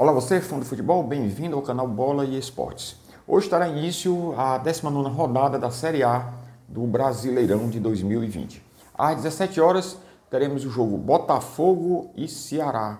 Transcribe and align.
Olá 0.00 0.12
você, 0.12 0.40
fã 0.40 0.58
do 0.58 0.64
futebol, 0.64 1.02
bem-vindo 1.02 1.54
ao 1.54 1.60
canal 1.60 1.86
Bola 1.86 2.24
e 2.24 2.38
Esportes. 2.38 2.96
Hoje 3.28 3.44
estará 3.44 3.68
início 3.68 4.32
a 4.34 4.58
19ª 4.58 5.12
rodada 5.12 5.58
da 5.58 5.70
Série 5.70 6.02
A 6.02 6.26
do 6.66 6.86
Brasileirão 6.86 7.68
de 7.68 7.78
2020. 7.78 8.64
Às 8.96 9.16
17 9.16 9.60
horas 9.60 9.98
teremos 10.30 10.64
o 10.64 10.70
jogo 10.70 10.96
Botafogo 10.96 12.10
e 12.16 12.26
Ceará. 12.28 12.98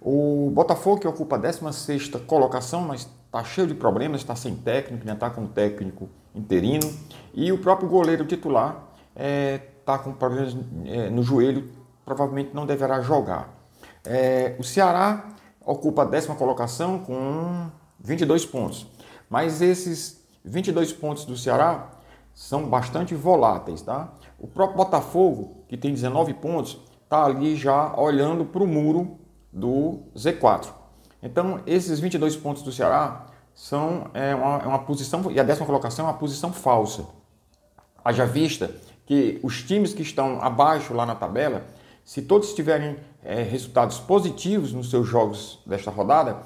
O 0.00 0.50
Botafogo 0.54 1.02
que 1.02 1.06
ocupa 1.06 1.36
a 1.36 1.38
16ª 1.38 2.24
colocação, 2.24 2.80
mas 2.80 3.06
está 3.26 3.44
cheio 3.44 3.66
de 3.66 3.74
problemas, 3.74 4.22
está 4.22 4.34
sem 4.34 4.56
técnico, 4.56 5.04
já 5.04 5.12
está 5.12 5.28
com 5.28 5.42
um 5.42 5.48
técnico 5.48 6.08
interino 6.34 6.90
e 7.34 7.52
o 7.52 7.58
próprio 7.58 7.90
goleiro 7.90 8.24
titular 8.24 8.70
está 9.14 9.22
é, 9.22 9.58
tá 9.84 9.98
com 9.98 10.14
problemas 10.14 10.56
é, 10.86 11.10
no 11.10 11.22
joelho, 11.22 11.70
provavelmente 12.06 12.52
não 12.54 12.64
deverá 12.64 13.02
jogar. 13.02 13.54
É, 14.02 14.56
o 14.58 14.64
Ceará 14.64 15.36
ocupa 15.70 16.02
a 16.02 16.04
décima 16.04 16.34
colocação 16.34 16.98
com 16.98 17.70
22 18.00 18.44
pontos. 18.44 18.86
Mas 19.28 19.62
esses 19.62 20.20
22 20.44 20.92
pontos 20.92 21.24
do 21.24 21.36
Ceará 21.36 21.90
são 22.34 22.66
bastante 22.66 23.14
voláteis, 23.14 23.80
tá? 23.82 24.12
O 24.38 24.48
próprio 24.48 24.78
Botafogo, 24.78 25.64
que 25.68 25.76
tem 25.76 25.92
19 25.92 26.34
pontos, 26.34 26.80
está 27.04 27.24
ali 27.24 27.54
já 27.54 27.94
olhando 27.96 28.44
para 28.44 28.62
o 28.62 28.66
muro 28.66 29.18
do 29.52 30.00
Z4. 30.16 30.68
Então, 31.22 31.60
esses 31.66 32.00
22 32.00 32.36
pontos 32.36 32.62
do 32.62 32.72
Ceará 32.72 33.26
são 33.54 34.10
é 34.12 34.34
uma, 34.34 34.58
é 34.58 34.66
uma 34.66 34.78
posição, 34.80 35.30
e 35.30 35.38
a 35.38 35.42
décima 35.42 35.66
colocação 35.66 36.06
é 36.06 36.08
uma 36.08 36.18
posição 36.18 36.52
falsa. 36.52 37.04
Haja 38.04 38.24
vista 38.24 38.74
que 39.06 39.38
os 39.42 39.62
times 39.62 39.92
que 39.92 40.02
estão 40.02 40.42
abaixo 40.42 40.94
lá 40.94 41.04
na 41.04 41.14
tabela 41.14 41.64
se 42.10 42.22
todos 42.22 42.52
tiverem 42.54 42.96
é, 43.22 43.40
resultados 43.40 44.00
positivos 44.00 44.72
nos 44.72 44.90
seus 44.90 45.06
jogos 45.06 45.60
desta 45.64 45.92
rodada, 45.92 46.38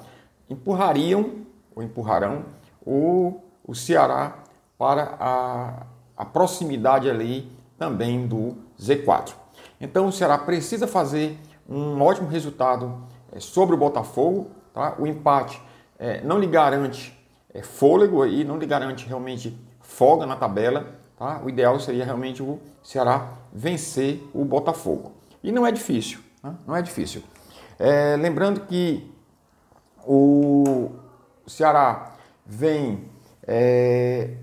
empurrariam 0.47 1.37
ou 1.75 1.81
empurrarão 1.81 2.45
o, 2.85 3.41
o 3.65 3.73
Ceará 3.73 4.43
para 4.77 5.17
a, 5.19 5.87
a 6.15 6.23
proximidade 6.23 7.09
ali 7.09 7.51
também 7.79 8.27
do 8.27 8.55
Z4. 8.79 9.33
Então 9.81 10.05
o 10.05 10.11
Ceará 10.11 10.37
precisa 10.37 10.85
fazer 10.85 11.35
um 11.67 11.99
ótimo 11.99 12.27
resultado 12.27 13.01
é, 13.31 13.39
sobre 13.39 13.73
o 13.73 13.77
Botafogo. 13.79 14.51
Tá? 14.71 14.95
O 14.99 15.07
empate 15.07 15.59
é, 15.97 16.21
não 16.21 16.37
lhe 16.37 16.45
garante 16.45 17.11
é, 17.51 17.63
fôlego 17.63 18.21
aí, 18.21 18.43
não 18.43 18.59
lhe 18.59 18.67
garante 18.67 19.07
realmente 19.07 19.59
folga 19.81 20.27
na 20.27 20.35
tabela. 20.35 20.85
Tá? 21.17 21.41
O 21.43 21.49
ideal 21.49 21.79
seria 21.79 22.05
realmente 22.05 22.43
o 22.43 22.59
Ceará 22.83 23.31
vencer 23.51 24.21
o 24.31 24.45
Botafogo. 24.45 25.14
E 25.45 25.51
não 25.51 25.63
é 25.63 25.71
difícil, 25.71 26.21
né? 26.43 26.55
não 26.65 26.75
é 26.75 26.81
difícil. 26.81 27.21
É, 27.77 28.15
lembrando 28.17 28.61
que 28.61 29.13
o 30.03 30.89
Ceará 31.45 32.13
vem 32.43 33.11
é, 33.43 34.37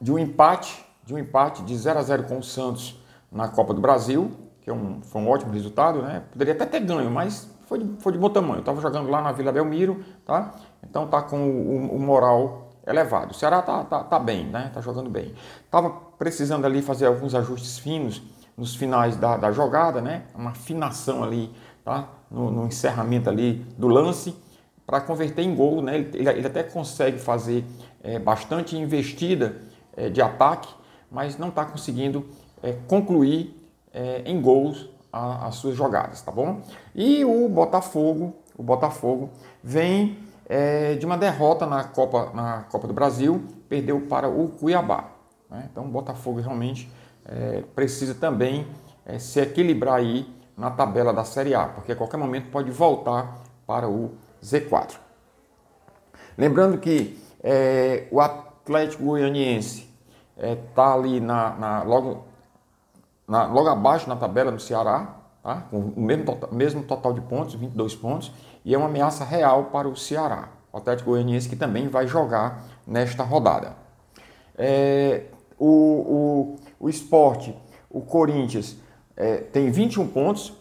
de 0.00 0.10
um 0.10 0.18
empate, 0.18 0.82
de 1.04 1.12
um 1.12 1.18
empate 1.18 1.62
de 1.64 1.76
0 1.76 1.98
a 1.98 2.02
0 2.02 2.22
com 2.22 2.38
o 2.38 2.42
Santos 2.42 2.98
na 3.30 3.46
Copa 3.48 3.74
do 3.74 3.80
Brasil, 3.82 4.32
que 4.62 4.70
é 4.70 4.72
um, 4.72 5.02
foi 5.02 5.20
um 5.20 5.28
ótimo 5.28 5.52
resultado, 5.52 6.00
né? 6.00 6.22
Poderia 6.32 6.54
até 6.54 6.64
ter 6.64 6.80
ganho, 6.80 7.10
mas 7.10 7.50
foi 7.66 7.80
de, 7.80 8.00
foi 8.00 8.12
de 8.12 8.18
bom 8.18 8.30
tamanho. 8.30 8.60
Estava 8.60 8.80
jogando 8.80 9.10
lá 9.10 9.20
na 9.20 9.32
Vila 9.32 9.52
Belmiro, 9.52 10.02
tá? 10.24 10.54
Então 10.82 11.06
tá 11.08 11.20
com 11.20 11.36
o, 11.36 11.94
o 11.94 12.00
moral 12.00 12.70
elevado. 12.86 13.32
O 13.32 13.34
Ceará 13.34 13.60
tá, 13.60 13.84
tá, 13.84 14.02
tá 14.02 14.18
bem, 14.18 14.46
né? 14.46 14.70
Tá 14.72 14.80
jogando 14.80 15.10
bem. 15.10 15.34
Tava 15.70 15.90
precisando 15.90 16.64
ali 16.64 16.80
fazer 16.80 17.04
alguns 17.04 17.34
ajustes 17.34 17.78
finos 17.78 18.22
nos 18.56 18.74
finais 18.74 19.16
da, 19.16 19.36
da 19.36 19.52
jogada, 19.52 20.00
né? 20.00 20.22
Uma 20.34 20.50
afinação 20.50 21.22
ali, 21.22 21.52
tá? 21.84 22.08
No, 22.30 22.50
no 22.50 22.66
encerramento 22.66 23.28
ali 23.28 23.64
do 23.76 23.88
lance 23.88 24.34
para 24.86 25.00
converter 25.00 25.42
em 25.42 25.54
gol, 25.54 25.82
né? 25.82 25.96
Ele, 25.96 26.28
ele 26.28 26.46
até 26.46 26.62
consegue 26.62 27.18
fazer 27.18 27.64
é, 28.02 28.18
bastante 28.18 28.76
investida 28.76 29.56
é, 29.96 30.08
de 30.08 30.22
ataque, 30.22 30.72
mas 31.10 31.36
não 31.36 31.48
está 31.48 31.64
conseguindo 31.64 32.26
é, 32.62 32.72
concluir 32.86 33.54
é, 33.92 34.22
em 34.24 34.40
gols 34.40 34.88
a, 35.12 35.46
as 35.46 35.56
suas 35.56 35.76
jogadas, 35.76 36.22
tá 36.22 36.30
bom? 36.30 36.60
E 36.94 37.24
o 37.24 37.48
Botafogo, 37.48 38.34
o 38.56 38.62
Botafogo 38.62 39.30
vem 39.62 40.18
é, 40.48 40.94
de 40.94 41.04
uma 41.04 41.18
derrota 41.18 41.66
na 41.66 41.84
Copa, 41.84 42.30
na 42.32 42.64
Copa 42.70 42.86
do 42.86 42.94
Brasil, 42.94 43.44
perdeu 43.68 44.00
para 44.02 44.28
o 44.28 44.48
Cuiabá. 44.48 45.10
Né? 45.50 45.68
Então 45.70 45.84
o 45.84 45.88
Botafogo 45.88 46.40
realmente 46.40 46.90
é, 47.28 47.62
precisa 47.74 48.14
também 48.14 48.66
é, 49.04 49.18
se 49.18 49.40
equilibrar 49.40 49.96
aí 49.96 50.32
na 50.56 50.70
tabela 50.70 51.12
da 51.12 51.24
Série 51.24 51.54
A, 51.54 51.66
porque 51.66 51.92
a 51.92 51.96
qualquer 51.96 52.16
momento 52.16 52.50
pode 52.50 52.70
voltar 52.70 53.42
para 53.66 53.88
o 53.88 54.12
Z4. 54.42 54.96
Lembrando 56.38 56.78
que 56.78 57.20
é, 57.42 58.06
o 58.10 58.20
Atlético 58.20 59.04
Goianiense 59.04 59.88
está 60.36 60.90
é, 60.90 60.92
ali 60.92 61.20
na, 61.20 61.50
na, 61.56 61.82
logo, 61.82 62.24
na, 63.26 63.46
logo 63.46 63.68
abaixo 63.68 64.08
na 64.08 64.16
tabela 64.16 64.52
do 64.52 64.60
Ceará, 64.60 65.16
tá? 65.42 65.62
com 65.70 65.78
o 65.78 66.00
mesmo 66.00 66.24
total, 66.24 66.50
mesmo 66.52 66.82
total 66.82 67.12
de 67.12 67.20
pontos, 67.22 67.54
22 67.54 67.94
pontos, 67.94 68.32
e 68.64 68.74
é 68.74 68.78
uma 68.78 68.86
ameaça 68.86 69.24
real 69.24 69.64
para 69.66 69.88
o 69.88 69.96
Ceará. 69.96 70.48
O 70.72 70.78
Atlético 70.78 71.10
Goianiense 71.10 71.48
que 71.48 71.56
também 71.56 71.88
vai 71.88 72.06
jogar 72.06 72.62
nesta 72.86 73.22
rodada. 73.22 73.74
É, 74.58 75.24
o, 75.58 75.66
o, 75.66 76.56
o 76.78 76.88
esporte, 76.88 77.54
o 77.90 78.00
Corinthians, 78.00 78.76
é, 79.16 79.38
tem 79.38 79.70
21 79.70 80.08
pontos, 80.08 80.52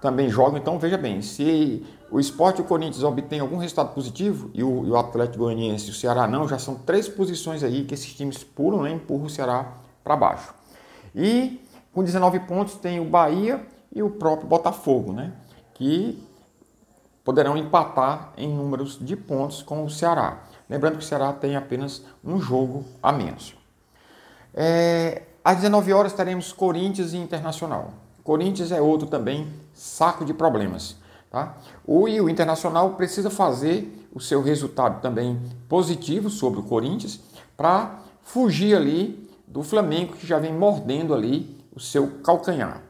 também 0.00 0.30
joga, 0.30 0.58
então 0.58 0.78
veja 0.78 0.96
bem, 0.96 1.20
se 1.20 1.84
o 2.10 2.18
esporte 2.18 2.58
e 2.58 2.62
o 2.62 2.64
Corinthians 2.64 3.04
obtêm 3.04 3.38
algum 3.38 3.58
resultado 3.58 3.94
positivo 3.94 4.50
e 4.54 4.64
o, 4.64 4.86
e 4.86 4.90
o 4.90 4.96
Atlético 4.96 5.44
Goianiense 5.44 5.88
e 5.88 5.90
o 5.90 5.94
Ceará 5.94 6.26
não, 6.26 6.48
já 6.48 6.58
são 6.58 6.74
três 6.74 7.08
posições 7.08 7.62
aí 7.62 7.84
que 7.84 7.94
esses 7.94 8.14
times 8.14 8.42
pulam, 8.42 8.82
né, 8.82 8.92
empurram 8.92 9.26
o 9.26 9.30
Ceará 9.30 9.74
para 10.02 10.16
baixo. 10.16 10.54
E 11.14 11.60
com 11.92 12.02
19 12.02 12.40
pontos 12.40 12.74
tem 12.76 12.98
o 12.98 13.04
Bahia 13.04 13.64
e 13.94 14.02
o 14.02 14.10
próprio 14.10 14.48
Botafogo, 14.48 15.12
né, 15.12 15.32
que 15.74 16.22
poderão 17.22 17.56
empatar 17.56 18.32
em 18.36 18.48
números 18.48 18.98
de 18.98 19.14
pontos 19.14 19.62
com 19.62 19.84
o 19.84 19.90
Ceará. 19.90 20.44
Lembrando 20.68 20.94
que 20.94 21.04
o 21.04 21.06
Ceará 21.06 21.32
tem 21.32 21.56
apenas 21.56 22.04
um 22.24 22.40
jogo 22.40 22.84
a 23.02 23.12
menos. 23.12 23.59
É, 24.54 25.22
às 25.44 25.56
19 25.56 25.92
horas 25.92 26.12
teremos 26.12 26.52
Corinthians 26.52 27.12
e 27.12 27.18
Internacional. 27.18 27.92
Corinthians 28.22 28.72
é 28.72 28.80
outro 28.80 29.06
também 29.08 29.48
saco 29.72 30.24
de 30.24 30.34
problemas. 30.34 30.96
Tá? 31.30 31.56
O, 31.86 32.08
e 32.08 32.20
o 32.20 32.28
Internacional 32.28 32.90
precisa 32.94 33.30
fazer 33.30 34.08
o 34.12 34.20
seu 34.20 34.42
resultado 34.42 35.00
também 35.00 35.40
positivo 35.68 36.28
sobre 36.28 36.60
o 36.60 36.64
Corinthians 36.64 37.20
para 37.56 38.00
fugir 38.22 38.76
ali 38.76 39.30
do 39.46 39.62
Flamengo 39.62 40.14
que 40.14 40.26
já 40.26 40.38
vem 40.38 40.52
mordendo 40.52 41.14
ali 41.14 41.58
o 41.74 41.80
seu 41.80 42.08
calcanhar. 42.22 42.82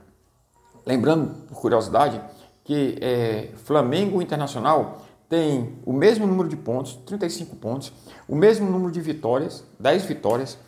Lembrando, 0.87 1.35
por 1.47 1.61
curiosidade, 1.61 2.21
que 2.65 2.97
é, 3.01 3.51
Flamengo 3.65 4.23
Internacional 4.23 5.03
tem 5.29 5.79
o 5.87 5.93
mesmo 5.93 6.27
número 6.27 6.49
de 6.49 6.57
pontos, 6.57 6.95
35 7.07 7.57
pontos, 7.57 7.93
o 8.27 8.35
mesmo 8.35 8.69
número 8.69 8.91
de 8.91 9.01
vitórias, 9.01 9.63
10 9.79 10.05
vitórias, 10.05 10.59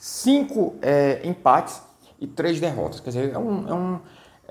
cinco 0.00 0.76
é, 0.80 1.20
empates 1.24 1.82
e 2.18 2.26
três 2.26 2.58
derrotas. 2.58 3.00
Quer 3.00 3.10
dizer, 3.10 3.32
é 3.34 3.38
um, 3.38 3.68
é, 3.68 3.74
um, 3.74 4.00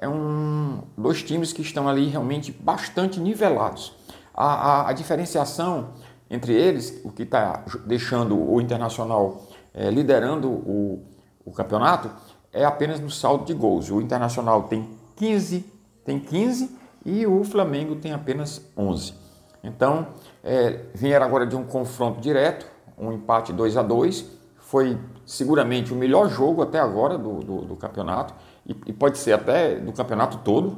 é 0.01 0.07
um 0.07 0.83
dois 0.95 1.23
times 1.23 1.51
que 1.51 1.63
estão 1.63 1.89
ali 1.89 2.07
realmente 2.07 2.51
bastante 2.51 3.19
nivelados. 3.19 3.95
A, 4.31 4.45
a, 4.45 4.89
a 4.89 4.93
diferenciação 4.93 5.89
entre 6.29 6.53
eles, 6.53 7.01
o 7.03 7.11
que 7.11 7.23
está 7.23 7.65
deixando 7.83 8.37
o 8.39 8.61
Internacional 8.61 9.47
é, 9.73 9.89
liderando 9.89 10.47
o, 10.47 11.03
o 11.43 11.51
campeonato, 11.51 12.11
é 12.53 12.63
apenas 12.63 12.99
no 12.99 13.09
saldo 13.09 13.43
de 13.43 13.53
gols. 13.55 13.89
O 13.89 13.99
Internacional 13.99 14.63
tem 14.63 14.87
15, 15.15 15.65
tem 16.05 16.19
15 16.19 16.77
e 17.03 17.25
o 17.25 17.43
Flamengo 17.43 17.95
tem 17.95 18.13
apenas 18.13 18.61
11. 18.77 19.15
Então, 19.63 20.09
é, 20.43 20.85
vieram 20.93 21.25
agora 21.25 21.47
de 21.47 21.55
um 21.55 21.63
confronto 21.63 22.21
direto, 22.21 22.67
um 22.95 23.11
empate 23.11 23.51
2 23.51 23.77
a 23.77 23.81
2 23.81 24.38
foi 24.69 24.99
seguramente 25.25 25.91
o 25.91 25.95
melhor 25.95 26.29
jogo 26.29 26.61
até 26.61 26.79
agora 26.79 27.17
do, 27.17 27.39
do, 27.39 27.61
do 27.61 27.75
campeonato, 27.75 28.35
e, 28.67 28.75
e, 28.85 28.93
pode 28.93 29.17
ser 29.17 29.33
até 29.33 29.75
do 29.75 29.91
campeonato 29.91 30.37
todo. 30.39 30.77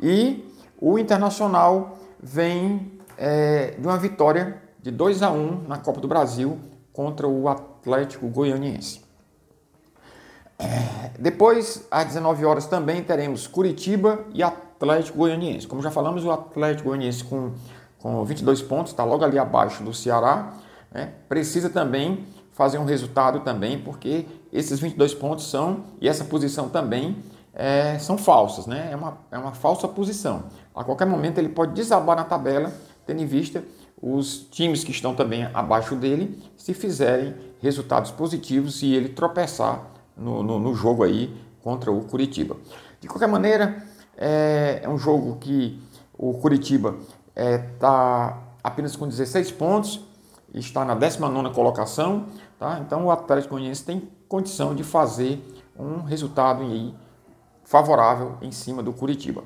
E 0.00 0.50
o 0.80 0.98
Internacional 0.98 1.98
vem 2.18 2.98
é, 3.18 3.72
de 3.78 3.86
uma 3.86 3.98
vitória 3.98 4.62
de 4.80 4.90
2 4.90 5.22
a 5.22 5.30
1 5.30 5.68
na 5.68 5.76
Copa 5.76 6.00
do 6.00 6.08
Brasil 6.08 6.58
contra 6.94 7.28
o 7.28 7.46
Atlético 7.46 8.26
Goianiense. 8.26 9.02
É, 10.58 11.10
depois, 11.18 11.86
às 11.90 12.06
19 12.06 12.46
horas, 12.46 12.66
também 12.66 13.02
teremos 13.02 13.46
Curitiba 13.46 14.24
e 14.32 14.42
Atlético 14.42 15.18
Goianiense. 15.18 15.66
Como 15.66 15.82
já 15.82 15.90
falamos, 15.90 16.24
o 16.24 16.30
Atlético 16.30 16.88
Goianiense 16.88 17.24
com, 17.24 17.52
com 17.98 18.24
22 18.24 18.62
pontos, 18.62 18.92
está 18.92 19.04
logo 19.04 19.22
ali 19.22 19.38
abaixo 19.38 19.82
do 19.82 19.92
Ceará, 19.92 20.54
né? 20.90 21.12
precisa 21.28 21.68
também 21.68 22.26
fazer 22.60 22.76
um 22.76 22.84
resultado 22.84 23.40
também, 23.40 23.78
porque 23.78 24.26
esses 24.52 24.78
22 24.78 25.14
pontos 25.14 25.48
são, 25.48 25.84
e 25.98 26.06
essa 26.06 26.24
posição 26.24 26.68
também, 26.68 27.16
é, 27.54 27.98
são 27.98 28.18
falsas, 28.18 28.66
né? 28.66 28.90
É 28.92 28.96
uma, 28.96 29.16
é 29.30 29.38
uma 29.38 29.52
falsa 29.52 29.88
posição. 29.88 30.42
A 30.74 30.84
qualquer 30.84 31.06
momento 31.06 31.38
ele 31.38 31.48
pode 31.48 31.72
desabar 31.72 32.14
na 32.14 32.22
tabela, 32.22 32.70
tendo 33.06 33.22
em 33.22 33.24
vista 33.24 33.64
os 34.02 34.46
times 34.50 34.84
que 34.84 34.90
estão 34.90 35.14
também 35.14 35.48
abaixo 35.54 35.96
dele, 35.96 36.38
se 36.54 36.74
fizerem 36.74 37.34
resultados 37.62 38.10
positivos 38.10 38.82
e 38.82 38.92
ele 38.92 39.08
tropeçar 39.08 39.82
no, 40.14 40.42
no, 40.42 40.58
no 40.58 40.74
jogo 40.74 41.02
aí 41.02 41.34
contra 41.62 41.90
o 41.90 42.02
Curitiba. 42.04 42.58
De 43.00 43.08
qualquer 43.08 43.28
maneira, 43.28 43.82
é, 44.18 44.80
é 44.82 44.88
um 44.88 44.98
jogo 44.98 45.38
que 45.40 45.80
o 46.12 46.34
Curitiba 46.34 46.96
está 47.34 47.42
é, 47.42 47.56
tá 47.78 48.38
apenas 48.62 48.94
com 48.96 49.08
16 49.08 49.50
pontos, 49.52 50.10
está 50.54 50.84
na 50.84 50.94
19 50.94 51.54
colocação, 51.54 52.26
tá? 52.60 52.78
então 52.78 53.06
o 53.06 53.10
Atlético 53.10 53.54
Goianiense 53.54 53.84
tem 53.84 54.08
condição 54.28 54.74
de 54.74 54.84
fazer 54.84 55.42
um 55.76 56.02
resultado 56.02 56.62
aí 56.62 56.94
favorável 57.64 58.36
em 58.42 58.52
cima 58.52 58.82
do 58.82 58.92
Curitiba. 58.92 59.42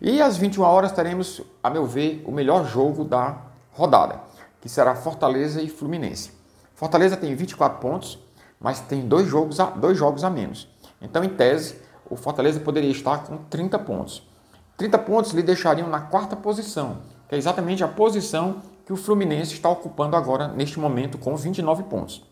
E 0.00 0.20
às 0.20 0.36
21 0.36 0.62
horas 0.62 0.92
teremos, 0.92 1.40
a 1.62 1.70
meu 1.70 1.86
ver, 1.86 2.22
o 2.26 2.30
melhor 2.30 2.66
jogo 2.66 3.04
da 3.04 3.38
rodada, 3.72 4.20
que 4.60 4.68
será 4.68 4.94
Fortaleza 4.94 5.62
e 5.62 5.68
Fluminense. 5.68 6.32
Fortaleza 6.74 7.16
tem 7.16 7.34
24 7.34 7.78
pontos, 7.78 8.18
mas 8.60 8.80
tem 8.80 9.06
dois 9.06 9.28
jogos 9.28 9.58
a, 9.60 9.66
dois 9.66 9.96
jogos 9.96 10.24
a 10.24 10.30
menos. 10.30 10.68
Então, 11.00 11.22
em 11.24 11.28
tese, 11.28 11.76
o 12.10 12.16
Fortaleza 12.16 12.60
poderia 12.60 12.90
estar 12.90 13.24
com 13.24 13.38
30 13.38 13.78
pontos. 13.78 14.28
30 14.76 14.98
pontos 14.98 15.32
lhe 15.32 15.42
deixariam 15.42 15.88
na 15.88 16.00
quarta 16.00 16.34
posição, 16.34 16.98
que 17.28 17.34
é 17.34 17.38
exatamente 17.38 17.84
a 17.84 17.88
posição 17.88 18.60
que 18.84 18.92
o 18.92 18.96
Fluminense 18.96 19.54
está 19.54 19.68
ocupando 19.68 20.16
agora, 20.16 20.48
neste 20.48 20.80
momento, 20.80 21.16
com 21.16 21.36
29 21.36 21.84
pontos. 21.84 22.31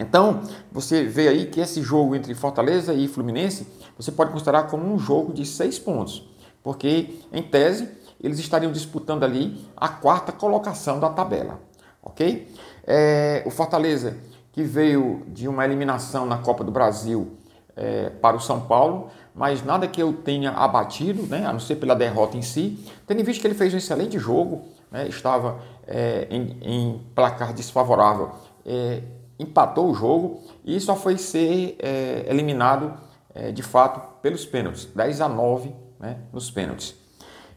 Então, 0.00 0.40
você 0.72 1.04
vê 1.04 1.28
aí 1.28 1.44
que 1.44 1.60
esse 1.60 1.82
jogo 1.82 2.16
entre 2.16 2.34
Fortaleza 2.34 2.94
e 2.94 3.06
Fluminense, 3.06 3.66
você 3.98 4.10
pode 4.10 4.32
considerar 4.32 4.62
como 4.62 4.90
um 4.90 4.98
jogo 4.98 5.30
de 5.30 5.44
seis 5.44 5.78
pontos, 5.78 6.26
porque, 6.64 7.20
em 7.30 7.42
tese, 7.42 7.86
eles 8.18 8.38
estariam 8.38 8.72
disputando 8.72 9.24
ali 9.24 9.62
a 9.76 9.88
quarta 9.88 10.32
colocação 10.32 10.98
da 10.98 11.10
tabela, 11.10 11.60
ok? 12.02 12.50
É, 12.86 13.42
o 13.44 13.50
Fortaleza, 13.50 14.16
que 14.52 14.62
veio 14.62 15.22
de 15.28 15.46
uma 15.46 15.66
eliminação 15.66 16.24
na 16.24 16.38
Copa 16.38 16.64
do 16.64 16.72
Brasil 16.72 17.36
é, 17.76 18.08
para 18.08 18.36
o 18.36 18.40
São 18.40 18.62
Paulo, 18.62 19.10
mas 19.34 19.62
nada 19.62 19.86
que 19.86 20.02
eu 20.02 20.14
tenha 20.14 20.50
abatido, 20.52 21.26
né, 21.26 21.44
a 21.44 21.52
não 21.52 21.60
ser 21.60 21.76
pela 21.76 21.94
derrota 21.94 22.38
em 22.38 22.42
si, 22.42 22.82
tendo 23.06 23.20
em 23.20 23.24
vista 23.24 23.42
que 23.42 23.46
ele 23.46 23.54
fez 23.54 23.74
um 23.74 23.76
excelente 23.76 24.18
jogo, 24.18 24.62
né, 24.90 25.06
estava 25.08 25.60
é, 25.86 26.26
em, 26.30 26.56
em, 26.62 27.00
placar 27.14 27.52
desfavorável, 27.52 28.30
é, 28.64 29.02
empatou 29.40 29.90
o 29.90 29.94
jogo 29.94 30.42
e 30.64 30.78
só 30.78 30.94
foi 30.94 31.16
ser 31.16 31.76
é, 31.78 32.26
eliminado 32.28 32.94
é, 33.34 33.50
de 33.50 33.62
fato 33.62 34.00
pelos 34.20 34.44
pênaltis, 34.44 34.86
10 34.94 35.20
a 35.20 35.28
9 35.28 35.72
né, 35.98 36.18
nos 36.32 36.50
pênaltis. 36.50 36.94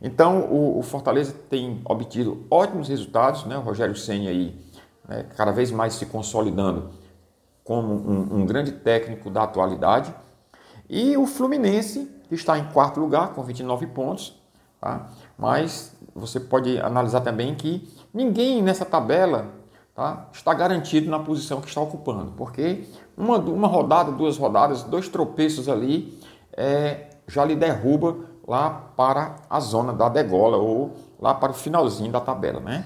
Então 0.01 0.41
o, 0.41 0.79
o, 0.79 0.81
Fortaleza 0.81 1.33
tem 1.49 1.81
obtido 1.85 2.45
ótimos 2.49 2.87
resultados, 2.87 3.45
né, 3.45 3.57
o 3.57 3.61
Rogério 3.61 3.95
Senna 3.95 4.29
aí 4.29 4.55
né, 5.07 5.25
cada 5.35 5.51
vez 5.51 5.71
mais 5.71 5.93
se 5.93 6.05
consolidando 6.05 6.89
como 7.63 7.93
um, 7.93 8.41
um 8.41 8.45
grande 8.45 8.71
técnico 8.71 9.29
da 9.29 9.43
atualidade. 9.43 10.13
E 10.89 11.15
o 11.15 11.25
Fluminense, 11.25 12.11
que 12.27 12.35
está 12.35 12.57
em 12.57 12.65
quarto 12.65 12.99
lugar 12.99 13.29
com 13.29 13.43
29 13.43 13.87
pontos, 13.87 14.37
tá? 14.79 15.09
mas 15.37 15.95
você 16.13 16.39
pode 16.39 16.77
analisar 16.79 17.21
também 17.21 17.55
que 17.55 17.89
ninguém 18.13 18.61
nessa 18.61 18.83
tabela 18.83 19.62
tá? 19.95 20.27
está 20.33 20.53
garantido 20.53 21.09
na 21.09 21.19
posição 21.19 21.61
que 21.61 21.67
está 21.67 21.81
ocupando, 21.81 22.33
porque 22.35 22.85
uma, 23.17 23.37
uma 23.37 23.67
rodada, 23.67 24.11
duas 24.11 24.37
rodadas, 24.37 24.83
dois 24.83 25.07
tropeços 25.07 25.69
ali 25.69 26.19
é, 26.53 27.09
já 27.27 27.45
lhe 27.45 27.55
derruba 27.55 28.15
lá 28.47 28.69
para 28.95 29.35
a 29.49 29.59
zona 29.59 29.93
da 29.93 30.09
degola 30.09 30.57
ou 30.57 30.95
lá 31.19 31.33
para 31.33 31.51
o 31.51 31.55
finalzinho 31.55 32.11
da 32.11 32.19
tabela. 32.19 32.59
Né? 32.59 32.85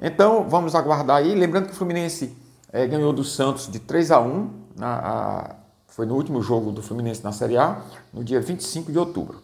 Então 0.00 0.48
vamos 0.48 0.74
aguardar 0.74 1.18
aí, 1.18 1.34
lembrando 1.34 1.66
que 1.66 1.72
o 1.72 1.76
Fluminense 1.76 2.36
é, 2.72 2.86
ganhou 2.86 3.12
do 3.12 3.24
Santos 3.24 3.70
de 3.70 3.78
3 3.78 4.10
a 4.10 4.20
1 4.20 4.50
na, 4.76 4.98
a, 4.98 5.56
foi 5.86 6.06
no 6.06 6.14
último 6.14 6.42
jogo 6.42 6.72
do 6.72 6.82
Fluminense 6.82 7.22
na 7.22 7.32
Série 7.32 7.56
A, 7.56 7.82
no 8.12 8.24
dia 8.24 8.40
25 8.40 8.90
de 8.90 8.98
outubro. 8.98 9.42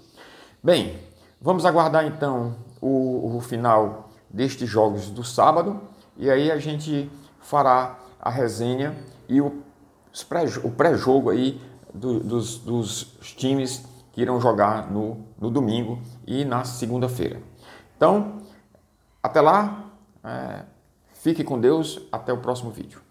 Bem, 0.63 0.99
vamos 1.41 1.65
aguardar 1.65 2.07
então 2.07 2.55
o, 2.81 3.37
o 3.37 3.41
final 3.41 4.11
destes 4.31 4.69
jogos 4.69 5.11
do 5.11 5.23
sábado 5.23 5.81
e 6.19 6.31
aí 6.31 6.51
a 6.51 6.59
gente 6.59 7.11
fará 7.41 7.99
a 8.21 8.31
resenha 8.31 8.97
e 9.29 9.41
o, 9.41 9.63
pré-jogo 10.77 11.31
aí 11.31 11.61
do, 11.93 12.21
dos, 12.21 12.59
dos 12.59 13.17
times 13.37 13.85
que 14.13 14.23
irão 14.23 14.41
jogar 14.41 14.91
no, 14.91 15.27
no 15.39 15.51
domingo 15.51 16.01
e 16.27 16.45
na 16.45 16.65
segunda-feira. 16.65 17.41
Então, 17.97 18.43
até 19.23 19.41
lá, 19.41 19.91
é, 20.25 20.65
fique 21.15 21.45
com 21.45 21.61
Deus, 21.61 22.01
até 22.11 22.33
o 22.33 22.39
próximo 22.39 22.71
vídeo. 22.71 23.06